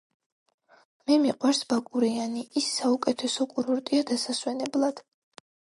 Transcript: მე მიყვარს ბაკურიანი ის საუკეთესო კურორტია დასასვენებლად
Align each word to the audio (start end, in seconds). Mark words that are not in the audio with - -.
მე 1.11 1.17
მიყვარს 1.25 1.61
ბაკურიანი 1.73 2.43
ის 2.63 2.73
საუკეთესო 2.81 3.51
კურორტია 3.55 4.11
დასასვენებლად 4.15 5.07